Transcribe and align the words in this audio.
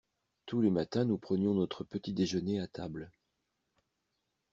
Tous 0.47 0.61
les 0.61 0.71
matins 0.71 1.05
nous 1.05 1.19
prenions 1.19 1.53
notre 1.53 1.83
petit-déjeuner 1.83 2.59
à 2.59 2.65
table. 2.65 3.11